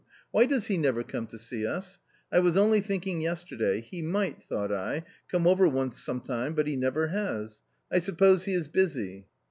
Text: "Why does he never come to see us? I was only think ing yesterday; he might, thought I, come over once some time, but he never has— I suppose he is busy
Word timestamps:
"Why 0.31 0.47
does 0.47 0.65
he 0.65 0.79
never 0.79 1.03
come 1.03 1.27
to 1.27 1.37
see 1.37 1.63
us? 1.67 1.99
I 2.31 2.39
was 2.39 2.57
only 2.57 2.81
think 2.81 3.05
ing 3.05 3.21
yesterday; 3.21 3.81
he 3.81 4.01
might, 4.01 4.41
thought 4.41 4.71
I, 4.73 5.03
come 5.29 5.45
over 5.45 5.67
once 5.67 5.99
some 6.01 6.21
time, 6.21 6.55
but 6.55 6.65
he 6.65 6.75
never 6.75 7.09
has— 7.09 7.61
I 7.91 7.99
suppose 7.99 8.45
he 8.45 8.55
is 8.55 8.67
busy 8.67 9.27